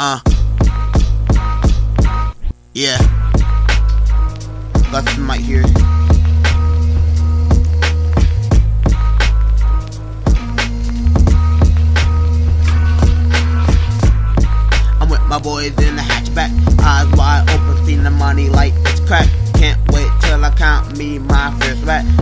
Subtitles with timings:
[0.00, 0.20] Uh.
[2.72, 2.98] Yeah.
[4.92, 5.64] Got some mic here.
[15.00, 19.00] I'm with my boys in the hatchback, eyes wide open, seeing the money like it's
[19.00, 19.26] crack.
[19.54, 22.17] Can't wait till I count me my first rat.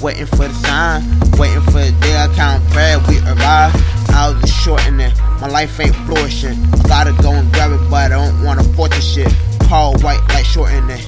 [0.00, 1.02] Waiting for the sign,
[1.38, 3.06] waiting for the day I count bread.
[3.08, 3.74] We arrive.
[4.10, 6.56] I was shortening, my life ain't flourishing.
[6.72, 9.32] I gotta go and grab it, but I don't wanna force the shit.
[9.68, 11.00] Paul white like shortening.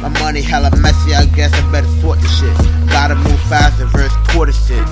[0.00, 2.56] My money hella messy, I guess I better sort the shit.
[2.88, 4.86] Gotta move fast, reverse tortoise it.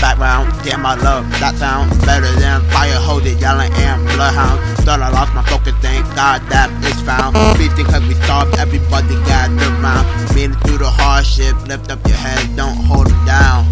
[0.00, 1.90] Background, damn I love that sound.
[2.06, 4.58] Better than fire hoses, yelling and bloodhound.
[4.84, 7.36] Thought I lost my focus, thank God that it's found.
[7.58, 12.16] Beefing cause we starved, everybody gathered around Made it through the hardship, lift up your
[12.16, 13.66] head, don't hold it down.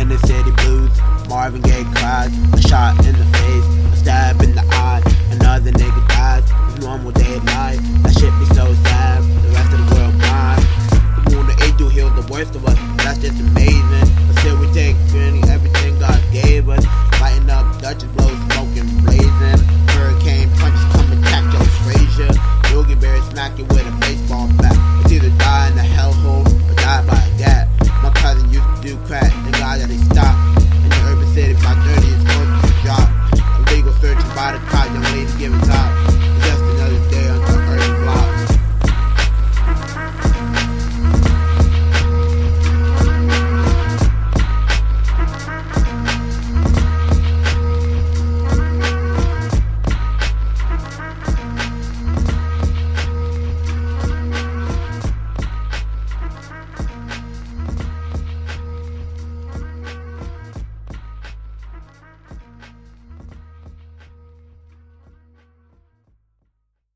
[0.00, 0.90] In the city blues.
[1.28, 3.35] Marvin Gaye cries, a shot in the
[34.34, 36.35] By the clock, young lady give giving top.